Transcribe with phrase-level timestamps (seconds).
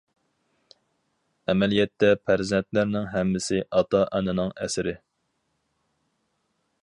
[1.51, 4.99] ئەمەلىيەتتە پەرزەنتلەرنىڭ ھەممىسى ئاتا- ئانىنىڭ ئەسىرى.